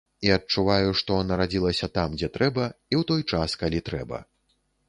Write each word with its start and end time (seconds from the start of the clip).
І 0.27 0.29
адчуваю, 0.35 0.87
што 1.01 1.17
нарадзілася 1.31 1.89
там, 1.97 2.17
дзе 2.21 2.31
трэба 2.39 2.65
і 2.65 2.95
ў 3.01 3.09
той 3.13 3.21
час, 3.33 3.49
калі 3.65 3.87
трэба. 3.93 4.25